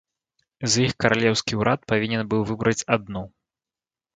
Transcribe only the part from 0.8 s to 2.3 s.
іх каралеўскі ўрад павінен